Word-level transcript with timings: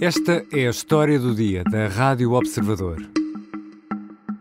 Esta 0.00 0.44
é 0.52 0.68
a 0.68 0.70
história 0.70 1.18
do 1.18 1.34
dia 1.34 1.64
da 1.64 1.88
Rádio 1.88 2.32
Observador. 2.32 2.98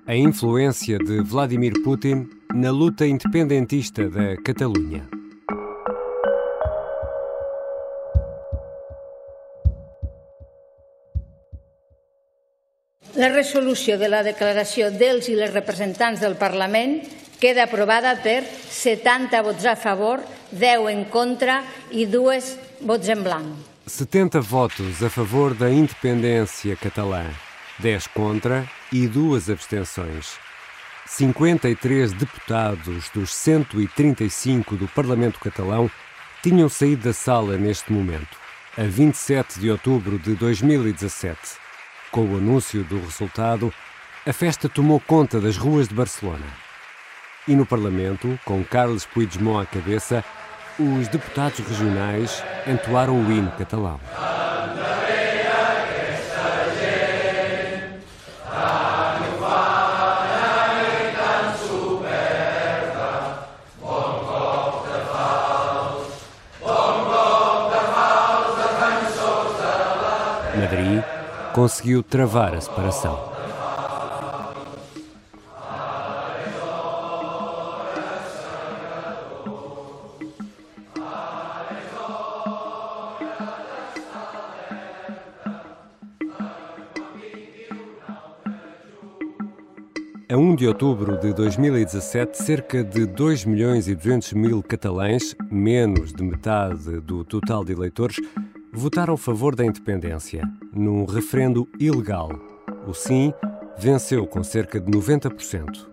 A 0.05 0.15
influência 0.15 0.99
de 0.99 1.19
Vladimir 1.23 1.73
Putin 1.83 2.29
na 2.53 2.69
luta 2.69 3.07
independentista 3.07 4.07
da 4.07 4.37
Catalunha. 4.45 5.09
La 13.15 13.29
resolució 13.29 13.97
de 13.97 14.09
la 14.13 14.21
declaració 14.21 14.91
dels 14.91 15.25
i 15.25 15.33
les 15.33 15.49
representants 15.55 16.21
del 16.21 16.37
Parlament 16.37 16.99
queda 17.41 17.65
aprovada 17.65 18.13
per 18.21 18.43
70 18.45 19.41
vots 19.41 19.65
a 19.65 19.73
favor, 19.73 20.21
10 20.51 20.85
en 20.93 21.03
contra 21.09 21.63
i 21.89 22.05
2 22.05 22.53
vots 22.85 23.09
en 23.09 23.25
blanc. 23.25 23.76
70 23.87 24.41
votos 24.41 25.01
a 25.01 25.09
favor 25.09 25.53
da 25.53 25.71
independência 25.71 26.75
catalã, 26.75 27.25
10 27.79 28.07
contra 28.07 28.67
e 28.91 29.07
2 29.07 29.49
abstenções. 29.49 30.37
53 31.05 32.11
deputados 32.11 33.09
dos 33.13 33.33
135 33.33 34.75
do 34.75 34.89
Parlamento 34.89 35.39
catalão 35.39 35.89
tinham 36.43 36.67
saído 36.67 37.05
da 37.05 37.13
sala 37.13 37.57
neste 37.57 37.93
momento, 37.93 38.37
a 38.77 38.83
27 38.83 39.57
de 39.61 39.71
outubro 39.71 40.19
de 40.19 40.35
2017. 40.35 41.39
Com 42.11 42.25
o 42.25 42.37
anúncio 42.37 42.83
do 42.83 42.99
resultado, 42.99 43.73
a 44.25 44.33
festa 44.33 44.67
tomou 44.67 44.99
conta 44.99 45.39
das 45.39 45.55
ruas 45.55 45.87
de 45.87 45.95
Barcelona. 45.95 46.45
E 47.47 47.55
no 47.55 47.65
Parlamento, 47.65 48.37
com 48.43 48.65
Carles 48.65 49.05
Puigdemont 49.05 49.61
à 49.61 49.65
cabeça, 49.65 50.25
os 50.79 51.07
deputados 51.07 51.59
regionais 51.59 52.43
entoaram 52.67 53.19
o 53.19 53.31
hino 53.31 53.51
catalão. 53.57 53.99
Madrid 70.55 71.03
conseguiu 71.53 72.03
travar 72.03 72.53
a 72.53 72.61
separação. 72.61 73.36
A 90.29 90.35
1 90.35 90.55
de 90.57 90.67
outubro 90.67 91.17
de 91.17 91.31
2017, 91.33 92.43
cerca 92.43 92.83
de 92.83 93.05
2 93.05 93.45
milhões 93.45 93.87
e 93.87 93.95
200 93.95 94.33
mil 94.33 94.61
catalães, 94.61 95.33
menos 95.49 96.11
de 96.11 96.21
metade 96.21 96.99
do 96.99 97.23
total 97.23 97.63
de 97.63 97.71
eleitores, 97.71 98.17
votaram 98.73 99.13
a 99.13 99.17
favor 99.17 99.55
da 99.55 99.65
independência, 99.65 100.43
num 100.73 101.05
referendo 101.05 101.65
ilegal. 101.79 102.29
O 102.85 102.93
sim 102.93 103.33
venceu 103.77 104.27
com 104.27 104.43
cerca 104.43 104.81
de 104.81 104.91
90%. 104.91 105.87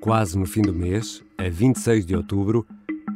Quase 0.00 0.36
no 0.36 0.44
fim 0.44 0.62
do 0.62 0.74
mês, 0.74 1.22
a 1.38 1.48
26 1.48 2.04
de 2.04 2.16
outubro, 2.16 2.66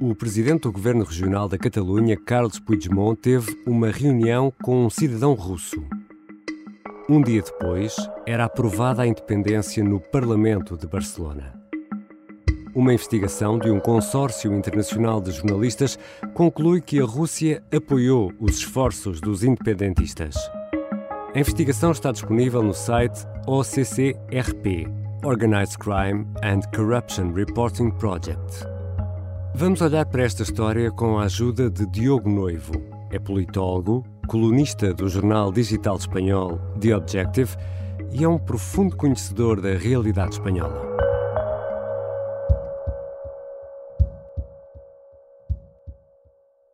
o 0.00 0.14
presidente 0.14 0.62
do 0.62 0.72
governo 0.72 1.04
regional 1.04 1.48
da 1.48 1.58
Catalunha, 1.58 2.16
Carlos 2.16 2.60
Puigdemont, 2.60 3.20
teve 3.20 3.60
uma 3.66 3.90
reunião 3.90 4.52
com 4.62 4.86
um 4.86 4.90
cidadão 4.90 5.34
russo. 5.34 5.84
Um 7.08 7.20
dia 7.20 7.42
depois, 7.42 7.96
era 8.24 8.44
aprovada 8.44 9.02
a 9.02 9.06
independência 9.06 9.82
no 9.82 9.98
Parlamento 9.98 10.76
de 10.76 10.86
Barcelona. 10.86 11.52
Uma 12.74 12.94
investigação 12.94 13.58
de 13.58 13.70
um 13.70 13.80
consórcio 13.80 14.54
internacional 14.54 15.20
de 15.20 15.32
jornalistas 15.32 15.98
conclui 16.32 16.80
que 16.80 17.00
a 17.00 17.04
Rússia 17.04 17.62
apoiou 17.74 18.32
os 18.38 18.58
esforços 18.58 19.20
dos 19.20 19.42
independentistas. 19.42 20.36
A 21.34 21.38
investigação 21.40 21.90
está 21.90 22.12
disponível 22.12 22.62
no 22.62 22.72
site 22.72 23.26
OCCRP 23.48 24.86
Organized 25.24 25.78
Crime 25.78 26.26
and 26.44 26.60
Corruption 26.74 27.32
Reporting 27.32 27.90
Project. 27.90 28.64
Vamos 29.56 29.80
olhar 29.80 30.06
para 30.06 30.22
esta 30.22 30.44
história 30.44 30.90
com 30.92 31.18
a 31.18 31.24
ajuda 31.24 31.68
de 31.68 31.84
Diogo 31.86 32.30
Noivo. 32.30 32.72
É 33.10 33.18
politólogo, 33.18 34.04
colunista 34.26 34.94
do 34.94 35.08
jornal 35.08 35.52
digital 35.52 35.96
espanhol 35.96 36.58
The 36.80 36.96
Objective 36.96 37.56
e 38.12 38.24
é 38.24 38.28
um 38.28 38.38
profundo 38.38 38.96
conhecedor 38.96 39.60
da 39.60 39.74
realidade 39.76 40.32
espanhola. 40.32 40.92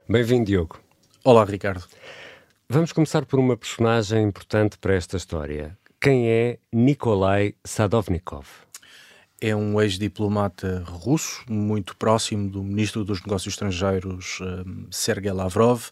Bem-vindo, 0.09 0.47
Diogo. 0.47 0.81
Olá, 1.25 1.44
Ricardo. 1.44 1.84
Vamos 2.69 2.92
começar 2.92 3.25
por 3.26 3.38
uma 3.38 3.56
personagem 3.56 4.25
importante 4.25 4.78
para 4.78 4.94
esta 4.94 5.16
história. 5.16 5.76
Quem 6.00 6.28
é 6.28 6.59
Nikolai 6.72 7.54
Sadovnikov? 7.65 8.47
É 9.41 9.54
um 9.54 9.80
ex-diplomata 9.80 10.82
russo, 10.86 11.44
muito 11.48 11.97
próximo 11.97 12.48
do 12.48 12.62
ministro 12.62 13.04
dos 13.04 13.22
Negócios 13.22 13.54
Estrangeiros, 13.54 14.41
um, 14.41 14.86
Sergei 14.91 15.30
Lavrov, 15.30 15.91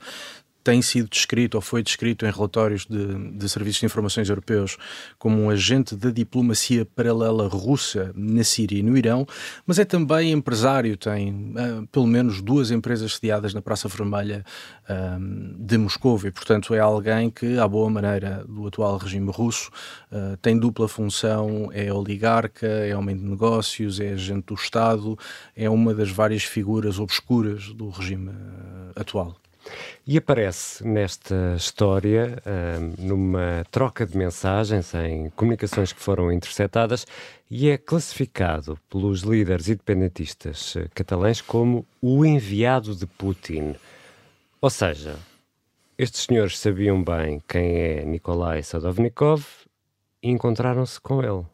tem 0.66 0.82
sido 0.82 1.09
descrito 1.09 1.56
ou 1.56 1.60
foi 1.60 1.81
descrito 1.81 2.27
em 2.27 2.31
relatórios 2.32 2.87
de, 2.87 3.31
de, 3.38 3.49
serviços 3.49 3.78
de 3.78 3.87
informações 3.87 4.28
europeus 4.28 4.77
como 5.16 5.41
um 5.41 5.49
agente 5.49 5.94
da 5.94 6.10
diplomacia 6.10 6.84
paralela 6.84 7.47
russa 7.47 8.10
na 8.16 8.43
Síria 8.43 8.81
e 8.81 8.82
no 8.82 8.99
Irão, 8.99 9.25
mas 9.65 9.78
é 9.78 9.84
também 9.84 10.32
empresário, 10.32 10.97
tem 10.97 11.31
uh, 11.31 11.87
pelo 11.87 12.09
menos 12.09 12.43
duas 12.43 12.72
empresas 12.72 13.15
sediadas 13.15 13.54
na 13.54 13.62
Praça 13.62 13.87
Vermelha 13.87 14.44
uh, 14.91 15.56
de 15.56 15.78
Moscou 15.78 16.21
e, 16.25 16.32
portanto, 16.32 16.75
é 16.75 16.81
alguém 16.81 17.31
que, 17.31 17.56
à 17.60 17.69
boa 17.69 17.88
maneira 17.88 18.44
do 18.48 18.66
atual 18.66 18.97
regime 18.97 19.31
russo, 19.31 19.71
uh, 20.10 20.37
tem 20.38 20.59
dupla 20.59 20.88
função, 20.88 21.71
é 21.72 21.93
oligarca, 21.93 22.66
é 22.66 22.97
homem 22.97 23.16
de 23.16 23.22
negócios, 23.22 24.00
é 24.00 24.15
agente 24.15 24.47
do 24.47 24.54
Estado, 24.54 25.16
é 25.54 25.71
uma 25.71 25.94
das 25.94 26.10
várias 26.10 26.43
figuras 26.43 26.98
obscuras 26.98 27.72
do 27.72 27.88
regime 27.88 28.33
atual. 28.97 29.37
E 30.06 30.16
aparece 30.16 30.87
nesta 30.87 31.54
história, 31.56 32.43
numa 32.99 33.65
troca 33.71 34.06
de 34.06 34.16
mensagens 34.16 34.94
em 34.94 35.31
comunicações 35.31 35.93
que 35.93 36.00
foram 36.00 36.31
interceptadas, 36.31 37.06
e 37.50 37.69
é 37.69 37.77
classificado 37.77 38.78
pelos 38.88 39.21
líderes 39.22 39.69
independentistas 39.69 40.75
catalães 40.94 41.41
como 41.41 41.87
o 42.00 42.25
enviado 42.25 42.94
de 42.94 43.06
Putin. 43.06 43.75
Ou 44.60 44.71
seja, 44.71 45.16
estes 45.98 46.22
senhores 46.22 46.59
sabiam 46.59 47.03
bem 47.03 47.43
quem 47.48 47.77
é 47.77 48.04
Nikolai 48.04 48.62
Sadovnikov 48.62 49.44
e 50.22 50.31
encontraram-se 50.31 51.00
com 51.00 51.22
ele. 51.22 51.44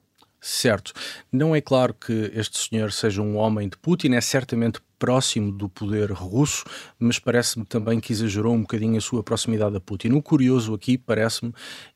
Certo. 0.40 0.92
Não 1.30 1.54
é 1.54 1.60
claro 1.60 1.94
que 1.94 2.32
este 2.34 2.58
senhor 2.58 2.90
seja 2.90 3.22
um 3.22 3.36
homem 3.36 3.68
de 3.68 3.76
Putin, 3.76 4.14
é 4.14 4.20
certamente 4.20 4.80
próximo 5.02 5.50
do 5.50 5.68
poder 5.68 6.12
russo, 6.12 6.62
mas 6.96 7.18
parece-me 7.18 7.64
também 7.64 7.98
que 7.98 8.12
exagerou 8.12 8.54
um 8.54 8.60
bocadinho 8.60 8.96
a 8.96 9.00
sua 9.00 9.20
proximidade 9.20 9.76
a 9.76 9.80
Putin. 9.80 10.12
O 10.12 10.22
curioso 10.22 10.72
aqui, 10.74 10.96
parece-me, 10.96 11.52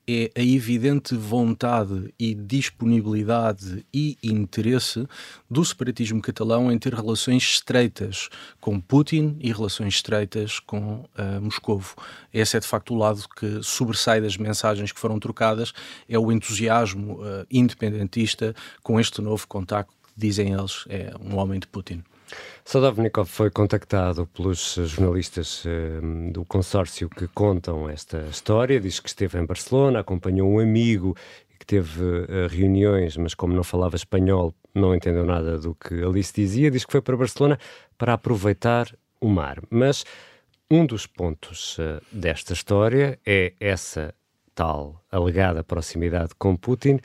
é 0.09 0.29
a 0.35 0.43
evidente 0.43 1.15
vontade 1.15 2.13
e 2.19 2.35
disponibilidade 2.35 3.87
e 3.95 4.19
interesse 4.21 5.07
do 5.49 5.65
separatismo 5.65 6.21
catalão 6.21 6.73
em 6.73 6.77
ter 6.81 6.95
relações 6.95 7.45
estreitas 7.45 8.29
com 8.61 8.81
Putin 8.81 9.37
e 9.39 9.53
relações 9.53 9.95
estreitas 9.95 10.59
com 10.59 11.05
uh, 11.17 11.41
Moscovo. 11.41 11.95
Esse 12.35 12.57
é 12.57 12.61
de 12.61 12.67
facto 12.67 12.93
o 12.93 12.99
lado 12.99 13.23
que 13.39 13.63
sobressai 13.63 14.21
das 14.21 14.37
mensagens 14.37 14.91
que 14.91 14.99
foram 14.99 15.21
trocadas, 15.21 15.73
é 16.09 16.19
o 16.19 16.33
entusiasmo 16.33 17.21
uh, 17.21 17.47
independentista 17.49 18.53
com 18.83 18.99
este 18.99 19.23
novo 19.23 19.47
contacto 19.47 19.95
dizem 20.17 20.53
eles 20.53 20.85
é 20.89 21.13
um 21.21 21.37
homem 21.37 21.61
de 21.61 21.69
Putin. 21.69 22.03
Sadovnikov 22.65 23.27
foi 23.29 23.51
contactado 23.51 24.27
pelos 24.27 24.75
jornalistas 24.75 25.65
uh, 25.65 26.31
do 26.33 26.45
consórcio 26.45 27.09
que 27.09 27.29
contam 27.29 27.89
esta 27.89 28.19
história. 28.31 28.81
Diz 28.81 28.99
que 28.99 29.09
esteve 29.09 29.39
em 29.39 29.47
Barcelona, 29.47 30.01
acompanhou 30.01 30.51
um 30.51 30.59
amigo 30.59 31.17
que 31.59 31.67
teve 31.67 32.03
uh, 32.03 32.49
reuniões, 32.51 33.17
mas 33.17 33.35
como 33.35 33.55
não 33.55 33.63
falava 33.63 33.97
espanhol, 33.97 34.55
não 34.75 34.95
entendeu 34.95 35.25
nada 35.25 35.59
do 35.59 35.75
que 35.75 36.03
ali 36.03 36.23
se 36.23 36.35
dizia. 36.35 36.71
Diz 36.71 36.85
que 36.85 36.93
foi 36.93 37.01
para 37.01 37.17
Barcelona 37.17 37.59
para 37.97 38.15
aproveitar 38.15 38.93
o 39.21 39.29
mar. 39.29 39.61
Mas 39.71 40.05
um 40.71 40.85
dos 40.85 41.07
pontos 41.07 41.79
uh, 41.79 42.03
desta 42.11 42.53
história 42.53 43.19
é 43.25 43.53
essa 43.61 44.13
tal 44.55 45.05
alegada 45.13 45.63
proximidade 45.63 46.33
com 46.37 46.57
Putin 46.57 46.99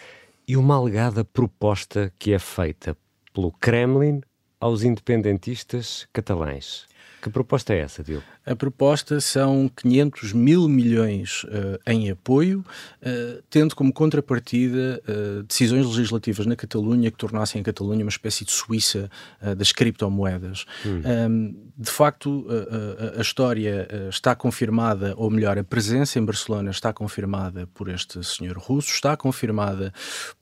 e 0.48 0.58
uma 0.58 0.76
alegada 0.76 1.24
proposta 1.24 2.12
que 2.18 2.34
é 2.34 2.40
feita 2.40 2.98
pelo 3.34 3.52
Kremlin 3.52 4.22
aos 4.62 4.84
independentistas 4.84 6.08
catalães. 6.14 6.86
Que 7.22 7.30
proposta 7.30 7.74
é 7.74 7.80
essa, 7.80 8.04
Diogo? 8.04 8.24
A 8.44 8.56
proposta 8.56 9.22
são 9.22 9.70
500 9.70 10.34
mil 10.34 10.68
milhões 10.68 11.44
uh, 11.44 11.80
em 11.86 12.10
apoio, 12.10 12.66
uh, 13.02 13.44
tendo 13.50 13.76
como 13.76 13.94
contrapartida 13.94 15.00
uh, 15.08 15.44
decisões 15.44 15.86
legislativas 15.86 16.48
na 16.48 16.56
Catalunha 16.56 17.12
que 17.12 17.18
tornassem 17.18 17.62
a 17.62 17.64
Catalunha 17.64 18.04
uma 18.04 18.10
espécie 18.10 18.44
de 18.44 18.52
Suíça 18.52 19.10
das 19.58 19.72
criptomoedas. 19.72 20.66
Hum. 20.86 21.02
Um, 21.30 21.72
de 21.78 21.90
facto, 21.90 22.46
a 23.18 23.22
história 23.22 23.88
está 24.10 24.36
confirmada, 24.36 25.14
ou 25.18 25.30
melhor, 25.30 25.58
a 25.58 25.64
presença 25.64 26.20
em 26.20 26.26
Barcelona 26.26 26.70
está 26.70 26.94
confirmada 26.94 27.68
por 27.74 27.90
este 27.90 28.24
senhor 28.24 28.58
russo, 28.58 28.90
está 28.90 29.18
confirmada 29.18 29.94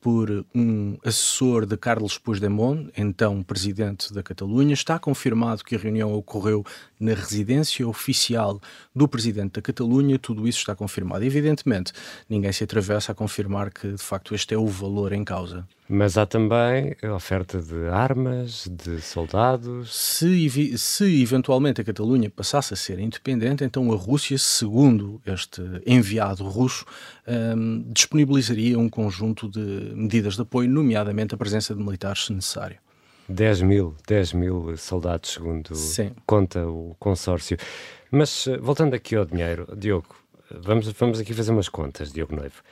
por 0.02 0.46
um 0.54 0.98
assessor 1.04 1.66
de 1.66 1.78
Carlos 1.78 2.18
Puigdemont, 2.18 2.92
então 2.98 3.42
presidente 3.44 4.14
da 4.14 4.22
Catalunha, 4.22 4.74
está 4.74 5.00
confirmado 5.00 5.64
que 5.64 5.76
a 5.76 5.80
reunião 5.80 6.14
ocorreu 6.14 6.66
na 7.00 7.14
residência 7.14 7.88
oficial 7.88 8.60
do 8.94 9.08
presidente 9.08 9.54
da 9.54 9.62
Catalunha, 9.62 10.20
tudo 10.20 10.48
isso 10.48 10.60
está 10.60 10.76
confirmado. 10.76 11.24
Evidentemente, 11.24 11.94
ninguém 12.30 12.52
se 12.52 12.64
atravessa 12.64 13.12
a 13.12 13.16
confirmar 13.16 13.72
que 13.72 13.94
de 13.94 14.04
facto 14.04 14.36
este 14.36 14.54
é 14.54 14.58
o 14.58 14.68
valor 14.68 15.14
em 15.14 15.24
causa. 15.24 15.68
Mas 15.92 16.20
há 16.20 16.26
também 16.26 16.96
a 17.02 17.14
oferta 17.14 17.60
de 17.60 17.88
armas, 17.88 18.70
de 18.70 19.02
soldados. 19.02 19.96
Se, 19.96 20.78
se 20.78 21.22
eventualmente 21.22 21.82
a 21.82 21.84
Catalunha 21.84 22.30
passasse 22.30 22.76
a 22.76 22.78
ser 22.78 23.00
independente, 23.00 23.64
então 23.64 23.92
a 23.92 23.96
Rússia, 23.96 24.38
segundo 24.38 25.20
este 25.26 25.64
enviado 25.88 26.44
russo, 26.44 26.86
um, 27.28 27.92
disponibilizaria 27.92 28.78
um 28.78 28.88
conjunto 28.88 29.50
de 29.50 29.92
medidas 29.96 30.36
de 30.36 30.44
apoio, 30.44 30.70
nomeadamente 30.70 31.34
a 31.34 31.38
presença 31.38 31.74
de 31.74 31.82
militares 31.82 32.26
se 32.26 32.34
necessário. 32.34 32.78
10 33.30 33.62
mil, 33.62 33.96
10 34.08 34.34
mil 34.34 34.76
soldados, 34.78 35.32
segundo 35.32 35.76
Sim. 35.76 36.12
conta 36.26 36.68
o 36.68 36.96
consórcio. 37.00 37.58
Mas 38.12 38.48
eh, 38.48 38.58
voltando 38.58 38.96
aqui 38.96 39.16
ao 39.16 39.26
dinheiro, 39.26 39.68
Diogo, 39.78 40.16
vamos, 40.52 40.92
vamos 40.94 41.20
aqui 41.20 41.34
fazer 41.34 41.52
umas 41.52 41.70
contas, 41.70 42.12
Diogo 42.12 42.36
Noivo. 42.36 42.64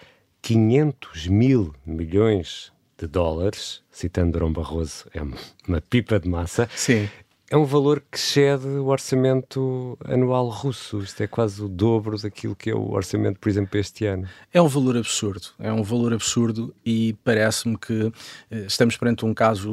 500 0.42 1.28
mil 1.28 1.74
milhões 1.86 2.72
de 2.98 3.08
dólares, 3.08 3.84
citando 3.92 4.32
Durão 4.34 4.52
Barroso, 4.52 5.06
é 5.14 5.22
uma 5.68 5.82
pipa 5.82 6.20
de 6.20 6.28
massa. 6.28 6.68
Sim 6.76 7.08
é 7.50 7.56
um 7.56 7.64
valor 7.64 8.04
que 8.12 8.18
excede 8.18 8.68
o 8.68 8.88
orçamento 8.88 9.98
anual 10.04 10.50
russo. 10.50 11.00
Isto 11.00 11.24
é 11.24 11.28
quase 11.28 11.64
o 11.64 11.70
dobro 11.70 12.22
daquilo 12.22 12.54
que 12.54 12.70
é 12.70 12.76
o 12.76 12.92
orçamento, 12.92 13.40
por 13.40 13.48
exemplo, 13.48 13.80
este 13.80 14.06
ano. 14.06 14.28
É 14.54 14.62
um 14.62 14.68
valor 14.68 14.98
absurdo. 14.98 15.48
É 15.58 15.72
um 15.72 15.82
valor 15.82 16.14
absurdo 16.14 16.76
e 16.86 17.16
parece-me 17.24 17.78
que 17.78 18.12
eh, 18.52 18.66
estamos 18.68 18.98
perante 18.98 19.26
um 19.26 19.34
caso 19.34 19.72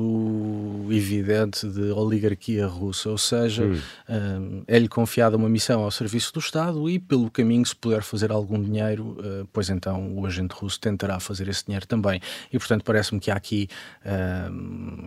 evidente 0.88 1.66
de 1.66 1.90
oligarquia 1.90 2.64
russa. 2.64 3.10
Ou 3.10 3.18
seja, 3.18 3.64
hum. 3.64 3.80
Eh, 4.08 4.76
é-lhe 4.76 4.88
confiada 4.88 5.36
uma 5.36 5.48
missão 5.48 5.82
ao 5.82 5.90
serviço 5.90 6.32
do 6.32 6.38
Estado 6.38 6.88
e, 6.88 7.00
pelo 7.00 7.28
caminho, 7.28 7.66
se 7.66 7.74
puder 7.74 8.02
fazer 8.02 8.30
algum 8.30 8.62
dinheiro, 8.62 9.16
eh, 9.18 9.44
pois 9.52 9.68
então 9.68 10.16
o 10.16 10.24
agente 10.24 10.54
russo 10.54 10.78
tentará 10.78 11.18
fazer 11.18 11.48
esse 11.48 11.64
dinheiro 11.64 11.88
também. 11.88 12.20
E, 12.52 12.58
portanto, 12.58 12.84
parece-me 12.84 13.18
que 13.18 13.32
há 13.32 13.34
aqui, 13.34 13.68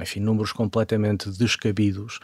enfim, 0.01 0.19
números 0.19 0.51
completamente 0.51 1.29
descabidos 1.29 2.19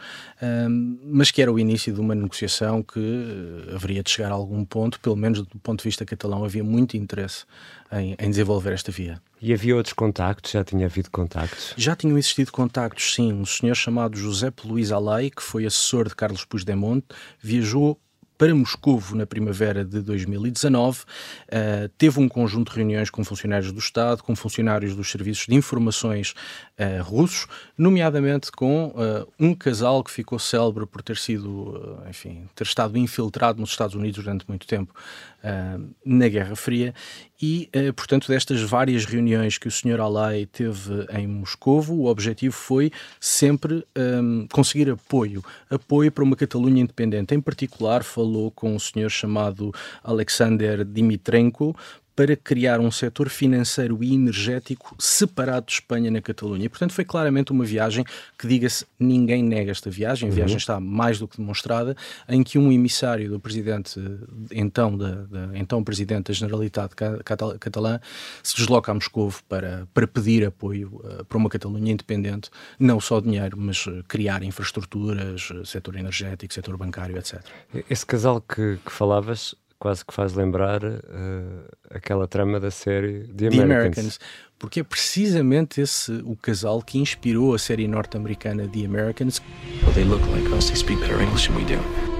mas 1.02 1.30
que 1.30 1.40
era 1.40 1.52
o 1.52 1.58
início 1.58 1.92
de 1.92 2.00
uma 2.00 2.14
negociação 2.14 2.82
que 2.82 2.98
uh, 2.98 3.74
haveria 3.74 4.02
de 4.02 4.10
chegar 4.10 4.30
a 4.30 4.34
algum 4.34 4.64
ponto, 4.64 4.98
pelo 5.00 5.16
menos 5.16 5.42
do 5.42 5.58
ponto 5.58 5.78
de 5.80 5.84
vista 5.84 6.04
catalão, 6.04 6.44
havia 6.44 6.64
muito 6.64 6.96
interesse 6.96 7.44
em, 7.92 8.16
em, 8.18 8.30
desenvolver 8.30 8.72
esta 8.72 8.90
via. 8.90 9.20
E 9.40 9.52
havia 9.52 9.76
outros 9.76 9.92
contactos? 9.92 10.52
Já 10.52 10.64
tinha 10.64 10.86
havido 10.86 11.10
contactos? 11.10 11.74
Já 11.76 11.94
tinham 11.94 12.18
existido 12.18 12.50
contactos, 12.50 13.14
sim. 13.14 13.32
Um 13.32 13.44
senhor 13.44 13.74
chamado 13.74 14.16
José 14.16 14.52
Luís 14.64 14.90
Alay, 14.90 15.30
que 15.30 15.42
foi 15.42 15.66
assessor 15.66 16.08
de 16.08 16.16
Carlos 16.16 16.44
Puigdemont, 16.44 17.04
viajou 17.40 17.98
para 18.44 18.54
Moscovo 18.54 19.16
na 19.16 19.24
primavera 19.24 19.82
de 19.82 20.02
2019. 20.02 21.00
Uh, 21.00 21.04
eh, 21.48 21.90
teve 21.96 22.20
um 22.20 22.28
conjunto 22.28 22.72
de 22.72 22.76
reuniões 22.76 23.08
com 23.08 23.24
funcionários 23.24 23.72
do 23.72 23.78
Estado, 23.78 24.22
com 24.22 24.36
funcionários 24.36 24.94
dos 24.94 25.10
serviços 25.10 25.46
de 25.46 25.54
informações 25.54 26.34
uh, 26.78 27.02
russos, 27.02 27.46
nomeadamente 27.78 28.52
com 28.52 28.88
uh, 28.88 29.26
um 29.40 29.54
casal 29.54 30.04
que 30.04 30.10
ficou 30.10 30.38
célebre 30.38 30.84
por 30.84 31.00
ter 31.00 31.16
sido, 31.16 31.98
enfim, 32.06 32.46
ter 32.54 32.64
estado 32.64 32.98
infiltrado 32.98 33.62
nos 33.62 33.70
Estados 33.70 33.94
Unidos 33.94 34.22
durante 34.22 34.44
muito 34.46 34.66
tempo 34.66 34.92
na 36.06 36.26
Guerra 36.26 36.56
Fria 36.56 36.94
e, 37.38 37.68
portanto, 37.94 38.28
destas 38.28 38.62
várias 38.62 39.04
reuniões 39.04 39.58
que 39.58 39.68
o 39.68 39.70
Sr. 39.70 40.00
Alay 40.00 40.46
teve 40.46 41.06
em 41.12 41.26
Moscovo, 41.26 41.92
o 41.92 42.06
objetivo 42.06 42.54
foi 42.54 42.90
sempre 43.20 43.84
um, 43.94 44.46
conseguir 44.50 44.88
apoio, 44.88 45.44
apoio 45.68 46.10
para 46.10 46.24
uma 46.24 46.34
Catalunha 46.34 46.80
independente. 46.80 47.34
Em 47.34 47.42
particular, 47.42 48.02
falou 48.02 48.33
com 48.50 48.74
um 48.74 48.78
senhor 48.78 49.10
chamado 49.10 49.72
Alexander 50.02 50.84
Dimitrenko 50.84 51.76
para 52.16 52.36
criar 52.36 52.80
um 52.80 52.90
setor 52.90 53.28
financeiro 53.28 54.02
e 54.02 54.14
energético 54.14 54.94
separado 54.98 55.66
de 55.66 55.72
Espanha 55.72 56.10
na 56.10 56.20
Catalunha. 56.20 56.66
E, 56.66 56.68
portanto, 56.68 56.92
foi 56.92 57.04
claramente 57.04 57.50
uma 57.50 57.64
viagem 57.64 58.04
que, 58.38 58.46
diga-se, 58.46 58.86
ninguém 58.98 59.42
nega 59.42 59.70
esta 59.70 59.90
viagem. 59.90 60.28
A 60.28 60.30
uhum. 60.30 60.36
viagem 60.36 60.56
está 60.56 60.78
mais 60.78 61.18
do 61.18 61.26
que 61.26 61.36
demonstrada, 61.36 61.96
em 62.28 62.42
que 62.42 62.58
um 62.58 62.70
emissário 62.70 63.28
do 63.28 63.40
presidente, 63.40 64.00
então, 64.52 64.96
da, 64.96 65.14
da 65.24 65.48
então 65.54 65.82
presidente 65.82 66.28
da 66.28 66.34
Generalitat 66.34 66.94
Catalã, 67.58 68.00
se 68.42 68.56
desloca 68.56 68.92
a 68.92 68.94
Moscou 68.94 69.32
para, 69.48 69.88
para 69.92 70.06
pedir 70.06 70.46
apoio 70.46 71.00
uh, 71.04 71.24
para 71.24 71.38
uma 71.38 71.48
Catalunha 71.48 71.92
independente, 71.92 72.50
não 72.78 73.00
só 73.00 73.20
dinheiro, 73.20 73.56
mas 73.58 73.86
uh, 73.86 74.04
criar 74.06 74.42
infraestruturas, 74.42 75.50
uh, 75.50 75.66
setor 75.66 75.96
energético, 75.96 76.54
setor 76.54 76.76
bancário, 76.76 77.16
etc. 77.18 77.42
Esse 77.90 78.06
casal 78.06 78.40
que, 78.40 78.78
que 78.84 78.92
falavas 78.92 79.54
quase 79.84 80.02
que 80.02 80.14
faz 80.14 80.32
lembrar 80.32 80.82
uh, 80.82 81.68
aquela 81.90 82.26
trama 82.26 82.58
da 82.58 82.70
série 82.70 83.28
The 83.36 83.48
Americans. 83.48 83.58
The 83.58 83.62
Americans. 83.62 84.20
Porque 84.58 84.80
é 84.80 84.82
precisamente 84.82 85.78
esse 85.82 86.10
o 86.24 86.34
casal 86.36 86.80
que 86.80 86.96
inspirou 86.98 87.54
a 87.54 87.58
série 87.58 87.86
norte-americana 87.86 88.66
The 88.66 88.86
Americans. 88.86 89.42
Well, 89.82 89.92
they 89.92 90.04
look 90.04 90.26
like 90.30 90.48
us. 90.54 90.68
They 90.68 90.76
speak 90.76 91.00
better 91.00 91.20
English 91.20 91.48
than 91.48 91.56
we 91.58 91.64
do. 91.66 92.13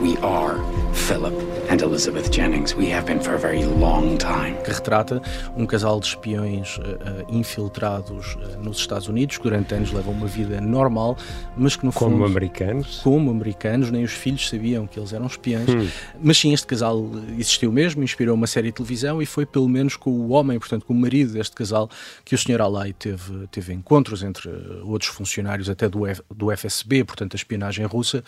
We 0.00 0.16
are 0.18 0.60
Philip 0.94 1.34
and 1.68 1.82
Elizabeth 1.82 2.30
Jennings. 2.30 2.76
We 2.76 2.88
have 2.92 3.04
been 3.04 3.20
for 3.20 3.34
a 3.34 3.38
very 3.38 3.64
long 3.64 4.16
time. 4.16 4.54
Que 4.62 4.70
retrata 4.70 5.20
um 5.56 5.66
casal 5.66 5.98
de 5.98 6.06
espiões 6.06 6.78
uh, 6.78 7.26
infiltrados 7.28 8.36
uh, 8.36 8.62
nos 8.62 8.78
Estados 8.78 9.08
Unidos, 9.08 9.38
que 9.38 9.42
durante 9.42 9.74
anos 9.74 9.90
levam 9.90 10.12
uma 10.12 10.28
vida 10.28 10.60
normal, 10.60 11.18
mas 11.56 11.74
que 11.74 11.84
no 11.84 11.90
fundo. 11.90 12.12
Como 12.12 12.24
americanos? 12.24 13.00
Como 13.02 13.28
americanos, 13.28 13.90
nem 13.90 14.04
os 14.04 14.12
filhos 14.12 14.48
sabiam 14.48 14.86
que 14.86 15.00
eles 15.00 15.12
eram 15.12 15.26
espiões. 15.26 15.68
Hum. 15.68 15.88
Mas 16.22 16.38
sim, 16.38 16.52
este 16.52 16.66
casal 16.68 17.10
existiu 17.36 17.72
mesmo, 17.72 18.04
inspirou 18.04 18.36
uma 18.36 18.46
série 18.46 18.68
de 18.68 18.74
televisão 18.74 19.20
e 19.20 19.26
foi 19.26 19.44
pelo 19.44 19.68
menos 19.68 19.96
com 19.96 20.10
o 20.10 20.28
homem, 20.28 20.60
portanto, 20.60 20.86
com 20.86 20.92
o 20.92 20.96
marido 20.96 21.32
deste 21.32 21.56
casal, 21.56 21.90
que 22.24 22.36
o 22.36 22.38
Sr. 22.38 22.60
Alay 22.60 22.92
teve, 22.92 23.48
teve 23.50 23.72
encontros 23.72 24.22
entre 24.22 24.48
outros 24.84 25.10
funcionários, 25.10 25.68
até 25.68 25.88
do, 25.88 26.06
F, 26.06 26.22
do 26.32 26.56
FSB, 26.56 27.02
portanto, 27.02 27.34
a 27.34 27.36
espionagem 27.36 27.84
russa, 27.84 28.22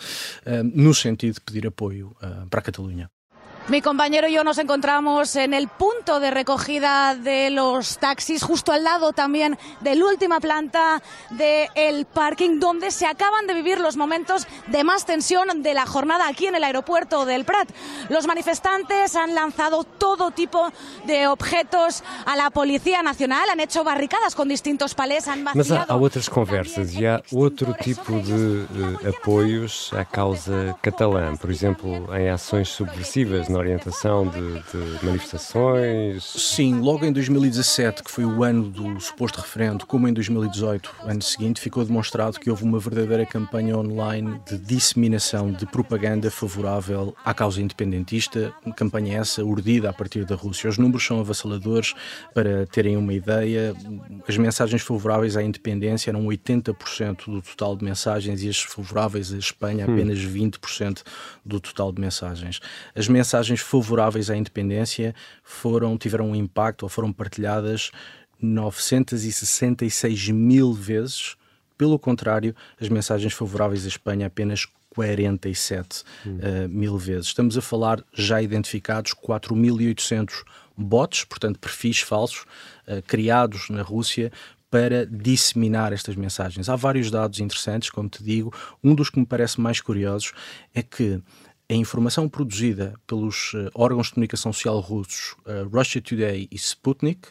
no 0.73 0.93
sentido 0.93 1.35
de 1.35 1.41
pedir 1.41 1.60
pedir 1.61 1.67
apoio 1.67 2.15
uh, 2.21 2.47
para 2.49 2.59
a 2.59 2.63
Catalunha. 2.63 3.09
Mi 3.67 3.79
compañero 3.81 4.27
y 4.27 4.33
yo 4.33 4.43
nos 4.43 4.57
encontramos 4.57 5.35
en 5.35 5.53
el 5.53 5.67
punto 5.67 6.19
de 6.19 6.31
recogida 6.31 7.15
de 7.15 7.51
los 7.51 7.99
taxis, 7.99 8.43
justo 8.43 8.71
al 8.71 8.83
lado 8.83 9.13
también 9.13 9.57
de 9.81 9.95
la 9.95 10.05
última 10.05 10.39
planta 10.39 11.01
del 11.29 12.05
parking, 12.05 12.59
donde 12.59 12.89
se 12.89 13.05
acaban 13.05 13.45
de 13.45 13.53
vivir 13.53 13.79
los 13.79 13.97
momentos 13.97 14.47
de 14.67 14.83
más 14.83 15.05
tensión 15.05 15.61
de 15.61 15.73
la 15.75 15.85
jornada 15.85 16.27
aquí 16.27 16.47
en 16.47 16.55
el 16.55 16.63
aeropuerto 16.63 17.25
del 17.25 17.45
Prat. 17.45 17.69
Los 18.09 18.25
manifestantes 18.25 19.15
han 19.15 19.35
lanzado 19.35 19.83
todo 19.83 20.31
tipo 20.31 20.71
de 21.05 21.27
objetos 21.27 22.03
a 22.25 22.35
la 22.35 22.49
Policía 22.49 23.03
Nacional, 23.03 23.47
han 23.49 23.59
hecho 23.59 23.83
barricadas 23.83 24.33
con 24.33 24.47
distintos 24.47 24.95
palés, 24.95 25.27
han. 25.27 25.43
Mas 25.43 25.71
há, 25.71 25.83
há 25.83 25.95
outras 25.95 26.27
conversas 26.27 26.93
e 26.95 27.05
há 27.05 27.21
outro 27.31 27.73
tipo 27.75 28.11
de 28.19 28.33
uh, 28.33 29.09
apoios 29.09 29.91
à 29.93 30.03
causa 30.03 30.75
catalã, 30.81 31.35
por 31.37 31.51
exemplo, 31.51 32.13
em 32.15 32.29
ações 32.29 32.69
subversivas 32.69 33.50
na 33.51 33.59
orientação 33.59 34.27
de, 34.27 34.39
de, 34.39 35.05
manifestações? 35.05 36.23
Sim, 36.23 36.79
logo 36.79 37.05
em 37.05 37.11
2017, 37.11 38.03
que 38.03 38.09
foi 38.09 38.25
o 38.25 38.43
ano 38.43 38.69
do 38.69 38.99
suposto 38.99 39.39
referendo, 39.39 39.85
como 39.85 40.07
em 40.07 40.13
2018, 40.13 40.95
ano 41.03 41.21
seguinte, 41.21 41.59
ficou 41.59 41.83
demonstrado 41.83 42.39
que 42.39 42.49
houve 42.49 42.63
uma 42.63 42.79
verdadeira 42.79 43.25
campanha 43.25 43.77
online 43.77 44.39
de 44.47 44.57
disseminação 44.57 45.51
de 45.51 45.65
propaganda 45.65 46.31
favorável 46.31 47.15
à 47.23 47.33
causa 47.33 47.61
independentista, 47.61 48.53
campanha 48.75 49.19
essa 49.19 49.43
urdida 49.43 49.89
a 49.89 49.93
partir 49.93 50.25
da 50.25 50.35
Rússia. 50.35 50.69
Os 50.69 50.77
números 50.77 51.05
são 51.05 51.19
avassaladores, 51.19 51.93
para 52.33 52.65
terem 52.67 52.95
uma 52.95 53.13
ideia, 53.13 53.75
as 54.27 54.37
mensagens 54.37 54.81
favoráveis 54.81 55.35
à 55.35 55.43
independência 55.43 56.09
eram 56.09 56.25
80% 56.25 57.25
do 57.25 57.41
total 57.41 57.75
de 57.75 57.83
mensagens 57.83 58.43
e 58.43 58.49
as 58.49 58.61
favoráveis 58.61 59.33
à 59.33 59.37
Espanha 59.37 59.85
hum. 59.87 59.93
apenas 59.93 60.19
20% 60.19 61.01
do 61.45 61.59
total 61.59 61.91
de 61.91 61.99
mensagens. 61.99 62.59
As 62.95 63.07
mensagens 63.07 63.40
mensagens 63.41 63.59
favoráveis 63.61 64.29
à 64.29 64.37
independência 64.37 65.15
foram, 65.43 65.97
tiveram 65.97 66.29
um 66.29 66.35
impacto 66.35 66.83
ou 66.83 66.89
foram 66.89 67.11
partilhadas 67.11 67.91
966 68.39 70.29
mil 70.29 70.73
vezes 70.73 71.35
Pelo 71.77 71.97
contrário, 71.97 72.55
as 72.79 72.89
mensagens 72.89 73.33
favoráveis 73.33 73.85
à 73.85 73.87
Espanha 73.87 74.27
apenas 74.27 74.67
47 74.91 76.03
hum. 76.25 76.37
uh, 76.37 76.69
mil 76.69 76.95
vezes. 76.95 77.27
Estamos 77.27 77.57
a 77.57 77.61
falar 77.61 78.03
já 78.13 78.39
identificados 78.39 79.15
4.800 79.15 80.43
bots, 80.77 81.23
portanto 81.23 81.57
perfis 81.57 82.01
falsos, 82.01 82.45
uh, 82.87 83.01
criados 83.07 83.69
na 83.69 83.81
Rússia 83.81 84.31
para 84.69 85.05
disseminar 85.05 85.91
estas 85.91 86.15
mensagens. 86.15 86.69
Há 86.69 86.75
vários 86.75 87.09
dados 87.09 87.39
interessantes, 87.39 87.89
como 87.89 88.07
te 88.07 88.23
digo. 88.23 88.53
Um 88.83 88.93
dos 88.93 89.09
que 89.09 89.19
me 89.19 89.25
parece 89.25 89.59
mais 89.59 89.81
curiosos 89.81 90.33
é 90.73 90.83
que 90.83 91.21
a 91.71 91.75
informação 91.75 92.27
produzida 92.27 92.93
pelos 93.07 93.53
uh, 93.53 93.71
órgãos 93.73 94.07
de 94.07 94.13
comunicação 94.15 94.51
social 94.51 94.77
russos 94.81 95.37
uh, 95.45 95.65
Russia 95.73 96.01
Today 96.01 96.45
e 96.51 96.55
Sputnik 96.57 97.29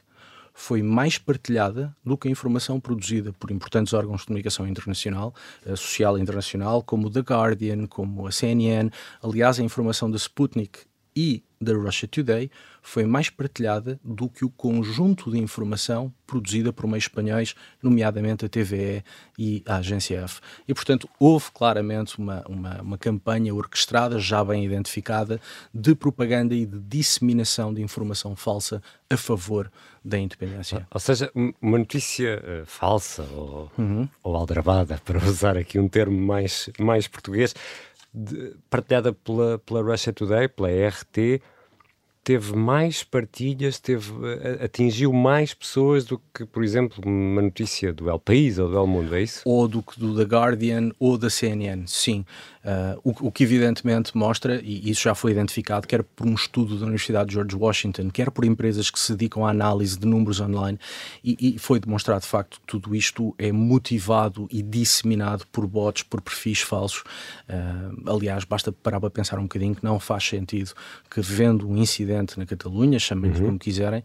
foi 0.54 0.82
mais 0.82 1.18
partilhada 1.18 1.94
do 2.02 2.16
que 2.16 2.26
a 2.26 2.30
informação 2.30 2.80
produzida 2.80 3.34
por 3.34 3.50
importantes 3.50 3.92
órgãos 3.92 4.22
de 4.22 4.28
comunicação 4.28 4.66
internacional, 4.66 5.34
uh, 5.66 5.76
social 5.76 6.18
internacional, 6.18 6.82
como 6.82 7.08
o 7.08 7.10
The 7.10 7.20
Guardian, 7.20 7.86
como 7.86 8.26
a 8.26 8.32
CNN. 8.32 8.90
Aliás, 9.22 9.60
a 9.60 9.62
informação 9.62 10.10
da 10.10 10.16
Sputnik 10.16 10.86
e 11.14 11.44
da 11.60 11.74
Russia 11.74 12.08
Today 12.08 12.50
foi 12.80 13.04
mais 13.04 13.28
partilhada 13.28 14.00
do 14.02 14.30
que 14.30 14.46
o 14.46 14.50
conjunto 14.50 15.30
de 15.30 15.38
informação 15.38 16.10
produzida 16.26 16.72
por 16.72 16.86
meios 16.86 17.04
espanhóis, 17.04 17.54
nomeadamente 17.82 18.46
a 18.46 18.48
TVE 18.48 19.04
e 19.38 19.62
a 19.66 19.76
Agência 19.76 20.22
F. 20.22 20.40
E, 20.66 20.72
portanto, 20.72 21.08
houve 21.18 21.50
claramente 21.52 22.18
uma, 22.18 22.42
uma, 22.48 22.80
uma 22.80 22.98
campanha 22.98 23.54
orquestrada, 23.54 24.18
já 24.18 24.42
bem 24.42 24.64
identificada, 24.64 25.38
de 25.74 25.94
propaganda 25.94 26.54
e 26.54 26.64
de 26.64 26.78
disseminação 26.80 27.74
de 27.74 27.82
informação 27.82 28.34
falsa 28.34 28.82
a 29.10 29.16
favor 29.16 29.70
da 30.02 30.16
independência. 30.16 30.86
Ou 30.90 31.00
seja, 31.00 31.30
uma 31.60 31.78
notícia 31.78 32.42
uh, 32.42 32.64
falsa 32.64 33.22
ou, 33.34 33.70
uhum. 33.76 34.08
ou 34.22 34.34
aldrabada, 34.34 34.98
para 35.04 35.18
usar 35.18 35.58
aqui 35.58 35.78
um 35.78 35.88
termo 35.88 36.18
mais, 36.18 36.70
mais 36.78 37.06
português, 37.06 37.54
de, 38.12 38.54
partilhada 38.68 39.12
pela, 39.12 39.58
pela 39.58 39.82
Russia 39.82 40.12
Today, 40.12 40.48
pela 40.48 40.68
RT, 40.68 41.40
teve 42.22 42.54
mais 42.54 43.02
partilhas, 43.02 43.80
teve, 43.80 44.12
atingiu 44.62 45.12
mais 45.12 45.54
pessoas 45.54 46.04
do 46.04 46.20
que, 46.34 46.44
por 46.44 46.62
exemplo, 46.62 47.02
uma 47.04 47.42
notícia 47.42 47.92
do 47.92 48.10
El 48.10 48.18
País 48.18 48.58
ou 48.58 48.68
do 48.68 48.76
El 48.76 48.86
Mundo, 48.86 49.14
é 49.14 49.22
isso? 49.22 49.42
Ou 49.44 49.66
do, 49.66 49.84
do 49.96 50.16
The 50.16 50.24
Guardian 50.24 50.90
ou 50.98 51.16
da 51.16 51.30
CNN, 51.30 51.86
sim. 51.86 52.24
Uh, 52.62 53.00
o, 53.02 53.28
o, 53.28 53.32
que 53.32 53.42
evidentemente 53.42 54.14
mostra, 54.14 54.60
e 54.62 54.90
isso 54.90 55.02
já 55.02 55.14
foi 55.14 55.32
identificado, 55.32 55.88
quer 55.88 56.02
por 56.02 56.26
um 56.26 56.34
estudo 56.34 56.76
da 56.78 56.84
Universidade 56.84 57.28
de 57.28 57.34
George 57.34 57.56
Washington, 57.56 58.10
quer 58.10 58.30
por 58.30 58.44
empresas 58.44 58.90
que 58.90 58.98
se 58.98 59.12
dedicam 59.12 59.46
à 59.46 59.50
análise 59.50 59.98
de 59.98 60.06
números 60.06 60.40
online, 60.40 60.78
e, 61.24 61.54
e 61.54 61.58
foi 61.58 61.80
demonstrado 61.80 62.20
de 62.20 62.28
facto 62.28 62.60
que 62.60 62.66
tudo 62.66 62.94
isto 62.94 63.34
é 63.38 63.50
motivado 63.50 64.46
e 64.50 64.62
disseminado 64.62 65.46
por 65.50 65.66
bots, 65.66 66.02
por 66.02 66.20
perfis 66.20 66.60
falsos. 66.60 67.02
Uh, 67.48 68.10
aliás, 68.14 68.44
basta 68.44 68.70
parar 68.70 69.00
para 69.00 69.10
pensar 69.10 69.38
um 69.38 69.44
bocadinho 69.44 69.74
que 69.74 69.82
não 69.82 69.98
faz 69.98 70.24
sentido 70.24 70.72
que, 71.10 71.22
vendo 71.22 71.66
um 71.66 71.78
incidente 71.78 72.38
na 72.38 72.44
Catalunha, 72.44 72.98
chamem-lhe 72.98 73.38
uhum. 73.38 73.46
como 73.46 73.58
quiserem, 73.58 74.04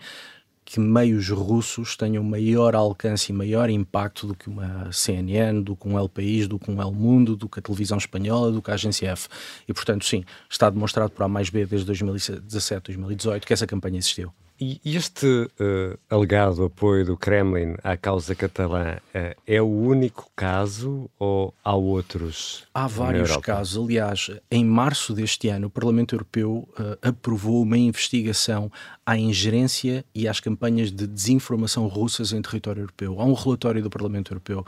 que 0.66 0.80
meios 0.80 1.30
russos 1.30 1.96
tenham 1.96 2.24
maior 2.24 2.76
alcance 2.76 3.32
e 3.32 3.36
maior 3.36 3.70
impacto 3.70 4.26
do 4.26 4.36
que 4.36 4.50
uma 4.50 4.92
CNN, 4.92 5.62
do 5.62 5.76
que 5.76 5.88
um 5.88 5.98
El 5.98 6.10
País, 6.10 6.48
do 6.48 6.58
que 6.58 6.72
um 6.72 6.82
El 6.82 6.92
Mundo, 6.92 7.36
do 7.36 7.48
que 7.48 7.60
a 7.60 7.62
televisão 7.62 8.00
espanhola, 8.00 8.52
do 8.52 8.64
que 8.64 8.72
a 8.72 8.74
agência 8.74 9.12
F. 9.12 9.30
E, 9.68 9.74
portanto, 9.74 10.04
sim, 10.04 10.26
está 10.50 10.68
demonstrado 10.70 11.12
por 11.12 11.24
A 11.24 11.28
mais 11.28 11.52
B 11.52 11.68
desde 11.68 11.86
2017, 11.86 12.88
2018 12.88 13.46
que 13.46 13.54
essa 13.54 13.68
campanha 13.68 14.00
existiu. 14.00 14.34
E 14.58 14.80
este 14.86 15.28
uh, 15.28 16.00
alegado 16.10 16.64
apoio 16.64 17.06
do 17.06 17.18
Kremlin 17.18 17.76
à 17.84 17.98
causa 17.98 18.34
catalã 18.34 18.96
uh, 18.96 19.42
é 19.46 19.62
o 19.62 19.68
único 19.68 20.32
caso 20.34 21.10
ou 21.20 21.54
há 21.62 21.76
outros? 21.76 22.64
Há 22.74 22.88
vários 22.88 23.36
casos. 23.36 23.84
Aliás, 23.84 24.32
em 24.50 24.64
março 24.64 25.14
deste 25.14 25.50
ano, 25.50 25.68
o 25.68 25.70
Parlamento 25.70 26.16
Europeu 26.16 26.70
uh, 26.80 26.98
aprovou 27.02 27.64
uma 27.64 27.78
investigação 27.78 28.72
à 29.06 29.18
ingerência 29.18 30.06
e 30.16 30.26
às 30.26 30.40
campanhas 30.40 30.90
de 30.90 31.06
desinformação 31.06 31.86
russas 31.88 32.32
em 32.32 32.42
território 32.42 32.84
europeu. 32.84 33.20
Há 33.20 33.26
um 33.26 33.34
relatório 33.34 33.84
do 33.84 33.90
Parlamento 33.90 34.32
Europeu 34.32 34.66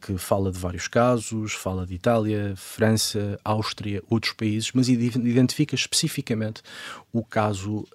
que 0.00 0.16
fala 0.16 0.50
de 0.50 0.58
vários 0.58 0.88
casos, 0.88 1.52
fala 1.52 1.86
de 1.86 1.94
Itália, 1.94 2.54
França, 2.56 3.38
Áustria, 3.44 4.02
outros 4.08 4.32
países, 4.32 4.72
mas 4.72 4.88
identifica 4.88 5.74
especificamente 5.74 6.62
o 7.12 7.22
caso 7.22 7.86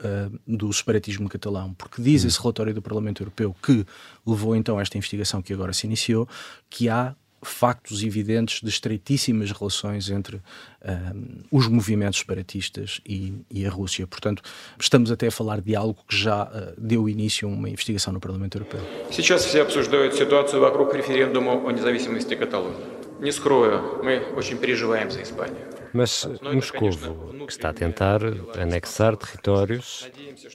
do 0.48 0.72
separatismo 0.72 1.13
separatismo 1.13 1.29
catalão, 1.29 1.75
porque 1.75 2.01
diz 2.01 2.25
esse 2.25 2.41
relatório 2.41 2.73
do 2.73 2.81
Parlamento 2.81 3.23
Europeu 3.23 3.55
que 3.63 3.85
levou 4.27 4.57
então 4.57 4.79
a 4.79 4.83
esta 4.83 4.97
investigação 4.97 5.43
que 5.43 5.53
agora 5.53 5.73
se 5.75 5.87
iniciou, 5.87 6.27
que 6.71 6.89
há 6.89 7.15
factos 7.43 8.03
evidentes 8.03 8.61
de 8.63 8.69
estreitíssimas 8.69 9.53
relações 9.53 10.11
entre 10.11 10.37
um, 10.37 11.43
os 11.53 11.69
movimentos 11.69 12.19
separatistas 12.19 13.01
e, 13.07 13.33
e, 13.49 13.65
a 13.65 13.71
Rússia. 13.71 14.09
Portanto, 14.09 14.43
estamos 14.81 15.13
até 15.13 15.29
a 15.29 15.31
falar 15.31 15.61
de 15.61 15.77
algo 15.77 16.03
que 16.09 16.17
já 16.17 16.45
uh, 16.45 16.75
deu 16.77 17.09
início 17.09 17.47
a 17.47 17.53
uma 17.53 17.69
investigação 17.69 18.13
no 18.13 18.19
Parlamento 18.19 18.57
Europeu. 18.57 18.81
Сейчас 19.11 19.45
все 19.45 19.61
обсуждают 19.61 20.15
ситуацию 20.15 20.61
вокруг 20.61 20.93
референдума 20.95 21.53
о 21.53 21.71
независимости 21.71 22.35
Каталонии. 22.35 22.83
Не 23.21 23.31
скрою, 23.31 24.01
мы 24.03 24.21
очень 24.37 24.59
переживаем 24.59 25.11
за 25.11 25.23
Испанию. 25.23 25.69
Mas 25.94 26.28
Moscovo, 26.42 27.46
que 27.46 27.52
está 27.52 27.70
a 27.70 27.74
tentar 27.74 28.22
anexar 28.60 29.16
territórios, 29.16 30.10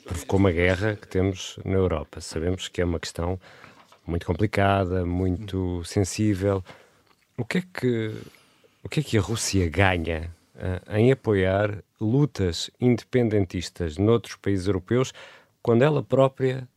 provocou 0.04 0.40
uma 0.40 0.50
guerra 0.50 0.97
que 0.97 1.07
temos 1.07 1.59
na 1.64 1.75
Europa. 1.75 2.21
Sabemos 2.21 2.66
que 2.66 2.80
é 2.80 2.85
uma 2.85 2.99
questão 2.99 3.38
muito 4.04 4.26
complicada, 4.26 5.07
muito 5.07 5.85
sensível. 5.85 6.64
O 7.37 7.45
que 7.45 7.59
é 7.59 7.62
que, 7.62 8.14
o 8.83 8.88
que, 8.88 8.99
é 8.99 9.02
que 9.02 9.16
a 9.16 9.21
Rússia 9.21 9.68
ganha 9.71 10.35
uh, 10.57 10.97
em 10.97 11.12
apoiar 11.12 11.85
lutas 12.00 12.68
independentistas 12.80 13.97
noutros 13.97 14.35
países 14.35 14.66
europeus 14.66 15.12
quando 15.62 15.83
ela 15.83 16.02
própria 16.02 16.68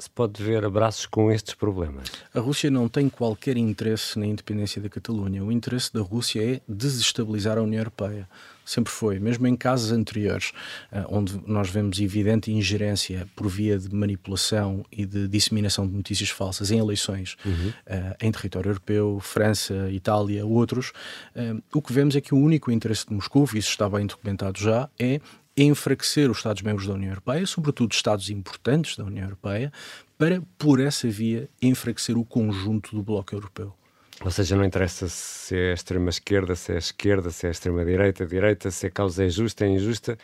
se 0.00 0.10
pode 0.10 0.42
ver 0.42 0.64
abraços 0.64 1.06
com 1.06 1.30
estes 1.30 1.54
problemas? 1.54 2.10
A 2.34 2.40
Rússia 2.40 2.70
não 2.70 2.88
tem 2.88 3.08
qualquer 3.08 3.56
interesse 3.56 4.18
na 4.18 4.26
independência 4.26 4.80
da 4.80 4.88
Catalunha. 4.88 5.44
O 5.44 5.52
interesse 5.52 5.92
da 5.92 6.00
Rússia 6.00 6.42
é 6.42 6.60
desestabilizar 6.68 7.58
a 7.58 7.62
União 7.62 7.80
Europeia. 7.80 8.28
Sempre 8.64 8.92
foi, 8.92 9.18
mesmo 9.18 9.46
em 9.48 9.56
casos 9.56 9.90
anteriores, 9.90 10.52
eh, 10.92 11.04
onde 11.08 11.40
nós 11.44 11.68
vemos 11.68 11.98
evidente 11.98 12.52
ingerência 12.52 13.26
por 13.34 13.48
via 13.48 13.76
de 13.76 13.92
manipulação 13.92 14.84
e 14.92 15.04
de 15.04 15.26
disseminação 15.26 15.88
de 15.88 15.92
notícias 15.92 16.30
falsas 16.30 16.70
em 16.70 16.78
eleições 16.78 17.36
uhum. 17.44 17.72
Eh, 17.86 18.16
em 18.20 18.30
território 18.30 18.68
europeu, 18.68 19.18
França, 19.20 19.90
Itália, 19.90 20.46
outros, 20.46 20.92
eh, 21.34 21.54
o 21.74 21.82
que 21.82 21.92
vemos 21.92 22.14
é 22.14 22.20
que 22.20 22.32
o 22.32 22.38
único 22.38 22.70
interesse 22.70 23.06
de 23.06 23.12
Moscou, 23.12 23.48
e 23.54 23.58
isso 23.58 23.70
está 23.70 23.88
bem 23.88 24.06
documentado 24.06 24.60
já, 24.60 24.88
é 24.98 25.20
enfraquecer 25.56 26.30
os 26.30 26.38
Estados-membros 26.38 26.86
da 26.86 26.94
União 26.94 27.10
Europeia, 27.10 27.46
sobretudo 27.46 27.92
Estados 27.92 28.30
importantes 28.30 28.96
da 28.96 29.04
União 29.04 29.24
Europeia, 29.24 29.72
para, 30.16 30.42
por 30.58 30.80
essa 30.80 31.08
via, 31.08 31.48
enfraquecer 31.60 32.16
o 32.16 32.24
conjunto 32.24 32.94
do 32.94 33.02
bloco 33.02 33.34
europeu. 33.34 33.74
Ou 34.22 34.30
seja, 34.30 34.54
não 34.54 34.64
interessa 34.64 35.08
se 35.08 35.56
é 35.56 35.70
a 35.70 35.74
extrema-esquerda, 35.74 36.54
se 36.54 36.72
é 36.72 36.74
a 36.74 36.78
esquerda, 36.78 37.30
se 37.30 37.46
é 37.46 37.48
a 37.48 37.52
extrema-direita, 37.52 38.26
direita, 38.26 38.70
se 38.70 38.86
a 38.86 38.90
causa 38.90 39.24
é 39.24 39.28
justa, 39.30 39.64
é 39.64 39.68
injusta. 39.68 40.18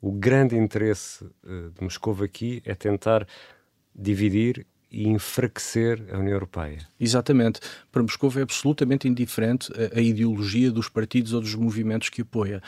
O 0.00 0.12
grande 0.12 0.56
interesse 0.56 1.24
uh, 1.24 1.70
de 1.70 1.82
Moscou 1.82 2.16
aqui 2.22 2.62
é 2.64 2.74
tentar 2.74 3.26
dividir 3.92 4.66
e 4.90 5.08
enfraquecer 5.08 6.02
a 6.12 6.18
União 6.18 6.34
Europeia. 6.34 6.78
Exatamente. 6.98 7.60
Para 7.92 8.02
Moscou 8.02 8.32
é 8.36 8.42
absolutamente 8.42 9.06
indiferente 9.06 9.70
a, 9.72 9.98
a 9.98 10.00
ideologia 10.00 10.70
dos 10.70 10.88
partidos 10.88 11.32
ou 11.32 11.40
dos 11.40 11.54
movimentos 11.54 12.08
que 12.08 12.22
apoia. 12.22 12.62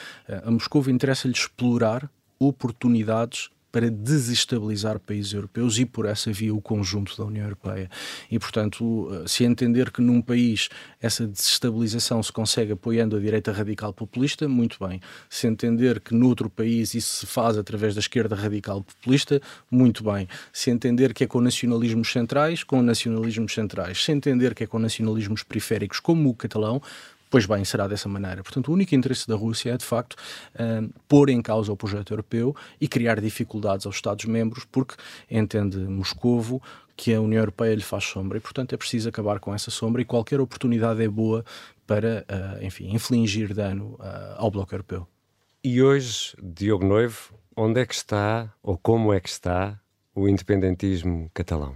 A 0.45 0.51
Moscou 0.51 0.89
interessa-lhe 0.89 1.35
explorar 1.35 2.09
oportunidades 2.39 3.51
para 3.73 3.91
desestabilizar 3.91 5.01
países 5.01 5.33
europeus 5.33 5.79
e, 5.79 5.87
por 5.87 6.05
essa 6.05 6.31
via, 6.31 6.55
o 6.55 6.61
conjunto 6.61 7.17
da 7.17 7.25
União 7.25 7.45
Europeia. 7.45 7.91
E, 8.31 8.39
portanto, 8.39 9.09
se 9.27 9.45
entender 9.45 9.91
que 9.91 10.03
num 10.03 10.21
país 10.21 10.69
essa 11.01 11.27
desestabilização 11.27 12.23
se 12.23 12.31
consegue 12.31 12.73
apoiando 12.73 13.17
a 13.17 13.21
direita 13.21 13.51
radical 13.51 13.93
populista, 13.93 14.47
muito 14.47 14.77
bem. 14.87 15.01
Se 15.31 15.47
entender 15.47 16.01
que 16.01 16.15
noutro 16.15 16.51
país 16.51 16.95
isso 16.95 17.21
se 17.21 17.27
faz 17.27 17.57
através 17.57 17.95
da 17.95 18.01
esquerda 18.01 18.37
radical 18.37 18.83
populista, 18.83 19.41
muito 19.71 20.05
bem. 20.05 20.29
Se 20.53 20.71
entender 20.71 21.15
que 21.15 21.25
é 21.25 21.27
com 21.27 21.41
nacionalismos 21.41 22.13
centrais, 22.13 22.63
com 22.63 22.83
nacionalismos 22.83 23.55
centrais. 23.55 24.05
Se 24.05 24.13
entender 24.13 24.55
que 24.55 24.65
é 24.65 24.67
com 24.67 24.79
nacionalismos 24.79 25.43
periféricos, 25.43 25.99
como 25.99 26.29
o 26.29 26.35
catalão, 26.35 26.83
Pois 27.33 27.47
bem, 27.47 27.65
será 27.65 27.89
dessa 27.89 28.11
maneira. 28.11 28.43
Portanto, 28.43 28.69
o 28.69 28.75
único 28.75 28.95
interesse 28.95 29.27
da 29.27 29.35
Rússia 29.35 29.73
é, 29.73 29.77
de 29.79 29.87
facto, 29.87 30.17
um, 30.61 30.91
pôr 31.09 31.31
em 31.31 31.41
causa 31.41 31.73
o 31.73 31.77
projeto 31.77 32.13
europeu 32.13 32.55
e 32.79 32.87
criar 32.87 33.19
dificuldades 33.23 33.87
aos 33.87 33.95
Estados-membros, 33.95 34.67
porque 34.71 34.97
entende 35.31 35.79
Moscovo 35.79 36.63
que 36.95 37.15
a 37.15 37.23
União 37.23 37.41
Europeia 37.41 37.75
lhe 37.75 37.83
faz 37.83 38.05
sombra 38.05 38.37
e, 38.37 38.41
portanto, 38.43 38.75
é 38.75 38.77
preciso 38.77 39.09
acabar 39.09 39.41
com 39.41 39.55
essa 39.55 39.71
sombra 39.71 40.03
e 40.03 40.05
qualquer 40.05 40.43
oportunidade 40.43 41.03
é 41.03 41.09
boa 41.09 41.43
para, 41.87 42.27
uh, 42.29 42.63
enfim, 42.63 42.95
infligir 42.95 43.55
dano 43.55 43.97
uh, 43.99 44.35
ao 44.37 44.51
Bloco 44.51 44.75
Europeu. 44.75 45.09
E 45.65 45.83
hoje, 45.83 46.37
Diogo 46.39 46.85
Noivo, 46.85 47.33
onde 47.57 47.81
é 47.81 47.87
que 47.87 47.95
está 47.95 48.53
ou 48.63 48.77
como 48.77 49.11
é 49.11 49.19
que 49.19 49.31
está 49.31 49.81
o 50.15 50.29
independentismo 50.29 51.31
catalão? 51.33 51.75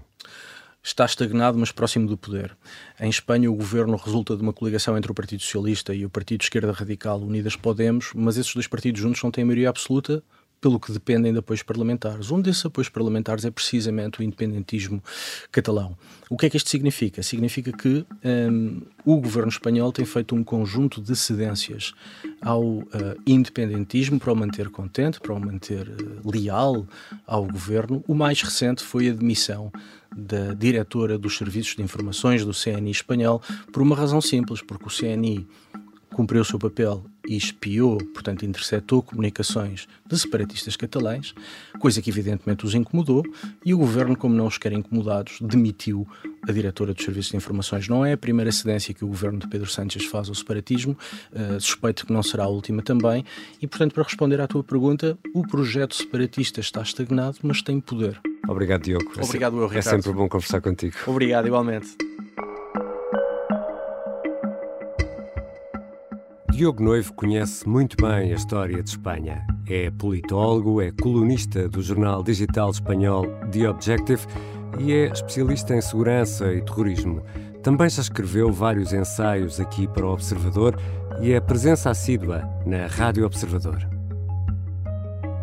Está 0.86 1.04
estagnado, 1.04 1.58
mas 1.58 1.72
próximo 1.72 2.06
do 2.06 2.16
poder. 2.16 2.56
Em 3.00 3.10
Espanha, 3.10 3.50
o 3.50 3.54
governo 3.54 3.96
resulta 3.96 4.36
de 4.36 4.42
uma 4.42 4.52
coligação 4.52 4.96
entre 4.96 5.10
o 5.10 5.14
Partido 5.14 5.42
Socialista 5.42 5.92
e 5.92 6.06
o 6.06 6.10
Partido 6.10 6.42
Esquerda 6.42 6.70
Radical 6.70 7.18
Unidas 7.20 7.56
Podemos, 7.56 8.12
mas 8.14 8.36
esses 8.36 8.54
dois 8.54 8.68
partidos 8.68 9.00
juntos 9.00 9.20
não 9.20 9.32
têm 9.32 9.44
maioria 9.44 9.68
absoluta, 9.68 10.22
pelo 10.66 10.80
que 10.80 10.90
dependem 10.90 11.32
de 11.32 11.38
apoios 11.38 11.62
parlamentares. 11.62 12.32
Um 12.32 12.40
desses 12.40 12.66
apoios 12.66 12.88
parlamentares 12.88 13.44
é 13.44 13.52
precisamente 13.52 14.18
o 14.18 14.24
independentismo 14.24 15.00
catalão. 15.52 15.96
O 16.28 16.36
que 16.36 16.46
é 16.46 16.50
que 16.50 16.56
isto 16.56 16.68
significa? 16.68 17.22
Significa 17.22 17.70
que 17.70 18.04
um, 18.50 18.82
o 19.04 19.20
governo 19.20 19.48
espanhol 19.48 19.92
tem 19.92 20.04
feito 20.04 20.34
um 20.34 20.42
conjunto 20.42 21.00
de 21.00 21.14
cedências 21.14 21.94
ao 22.42 22.64
uh, 22.64 22.84
independentismo 23.24 24.18
para 24.18 24.32
o 24.32 24.34
manter 24.34 24.68
contente, 24.68 25.20
para 25.20 25.32
o 25.32 25.38
manter 25.38 25.88
uh, 25.88 26.28
leal 26.28 26.84
ao 27.24 27.46
governo. 27.46 28.02
O 28.08 28.14
mais 28.16 28.42
recente 28.42 28.82
foi 28.82 29.08
a 29.08 29.12
demissão 29.12 29.70
da 30.16 30.52
diretora 30.52 31.16
dos 31.16 31.36
Serviços 31.36 31.76
de 31.76 31.82
Informações 31.82 32.44
do 32.44 32.50
CNI 32.52 32.90
espanhol, 32.90 33.40
por 33.72 33.82
uma 33.82 33.94
razão 33.94 34.20
simples, 34.20 34.60
porque 34.62 34.86
o 34.86 34.90
CNI 34.90 35.46
cumpriu 36.16 36.40
o 36.40 36.44
seu 36.46 36.58
papel 36.58 37.04
e 37.28 37.36
espiou, 37.36 37.98
portanto, 37.98 38.46
interceptou 38.46 39.02
comunicações 39.02 39.86
de 40.06 40.18
separatistas 40.18 40.74
catalães, 40.74 41.34
coisa 41.78 42.00
que 42.00 42.08
evidentemente 42.08 42.64
os 42.64 42.74
incomodou, 42.74 43.22
e 43.62 43.74
o 43.74 43.78
governo, 43.78 44.16
como 44.16 44.34
não 44.34 44.46
os 44.46 44.56
quer 44.56 44.72
incomodados, 44.72 45.36
demitiu 45.42 46.08
a 46.48 46.52
diretora 46.52 46.94
dos 46.94 47.04
Serviços 47.04 47.32
de 47.32 47.36
Informações. 47.36 47.86
Não 47.86 48.02
é 48.02 48.14
a 48.14 48.16
primeira 48.16 48.50
cedência 48.50 48.94
que 48.94 49.04
o 49.04 49.08
governo 49.08 49.40
de 49.40 49.46
Pedro 49.46 49.68
Sánchez 49.68 50.06
faz 50.06 50.30
ao 50.30 50.34
separatismo, 50.34 50.96
uh, 51.32 51.60
suspeito 51.60 52.06
que 52.06 52.12
não 52.14 52.22
será 52.22 52.44
a 52.44 52.48
última 52.48 52.80
também, 52.80 53.22
e, 53.60 53.66
portanto, 53.66 53.92
para 53.92 54.04
responder 54.04 54.40
à 54.40 54.46
tua 54.46 54.64
pergunta, 54.64 55.18
o 55.34 55.46
projeto 55.46 55.94
separatista 55.94 56.60
está 56.60 56.80
estagnado, 56.80 57.36
mas 57.42 57.60
tem 57.60 57.78
poder. 57.78 58.18
Obrigado, 58.48 58.84
Diogo. 58.84 59.12
É 59.18 59.22
Obrigado, 59.22 59.58
eu, 59.58 59.66
Ricardo. 59.66 59.86
É 59.86 59.90
sempre 59.90 60.12
bom 60.14 60.26
conversar 60.30 60.62
contigo. 60.62 60.96
Obrigado, 61.06 61.46
igualmente. 61.46 61.94
Diogo 66.56 66.82
Noivo 66.82 67.12
conhece 67.12 67.68
muito 67.68 67.98
bem 67.98 68.32
a 68.32 68.34
história 68.34 68.82
de 68.82 68.88
Espanha. 68.88 69.46
É 69.68 69.90
politólogo, 69.90 70.80
é 70.80 70.90
colunista 70.90 71.68
do 71.68 71.82
jornal 71.82 72.22
digital 72.22 72.70
espanhol 72.70 73.26
The 73.52 73.68
Objective 73.68 74.22
e 74.78 74.90
é 74.90 75.06
especialista 75.08 75.76
em 75.76 75.82
segurança 75.82 76.50
e 76.54 76.62
terrorismo. 76.62 77.22
Também 77.62 77.90
já 77.90 78.00
escreveu 78.00 78.50
vários 78.50 78.94
ensaios 78.94 79.60
aqui 79.60 79.86
para 79.86 80.06
o 80.06 80.14
Observador 80.14 80.80
e 81.20 81.30
é 81.32 81.40
presença 81.40 81.90
assídua 81.90 82.48
na 82.64 82.86
Rádio 82.86 83.26
Observador. 83.26 83.86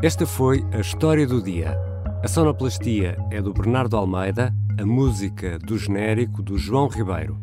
Esta 0.02 0.26
foi 0.26 0.66
a 0.74 0.80
história 0.80 1.28
do 1.28 1.44
dia. 1.44 1.78
A 2.24 2.28
sonoplastia 2.28 3.20
é 3.30 3.40
do 3.40 3.54
Bernardo 3.54 3.96
Almeida, 3.98 4.52
a 4.80 4.84
música 4.84 5.60
do 5.60 5.78
genérico 5.78 6.42
do 6.42 6.58
João 6.58 6.88
Ribeiro. 6.88 7.40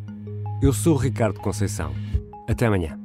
Eu 0.61 0.73
sou 0.73 0.97
Ricardo 0.97 1.39
Conceição. 1.39 1.93
Até 2.49 2.67
amanhã. 2.67 3.00